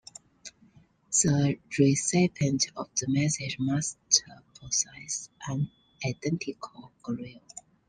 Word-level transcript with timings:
The 1.11 1.59
recipient 1.77 2.71
of 2.75 2.89
the 2.95 3.05
message 3.09 3.57
must 3.59 3.99
possess 4.55 5.29
an 5.47 5.69
identical 6.03 6.91
grille. 7.03 7.39